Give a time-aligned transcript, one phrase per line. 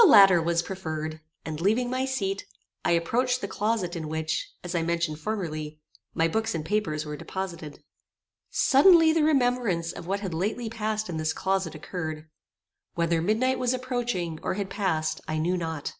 [0.00, 2.46] The latter was preferred, and, leaving my seat,
[2.84, 5.80] I approached the closet in which, as I mentioned formerly,
[6.14, 7.82] my books and papers were deposited.
[8.50, 12.28] Suddenly the remembrance of what had lately passed in this closet occurred.
[12.94, 15.96] Whether midnight was approaching, or had passed, I knew not.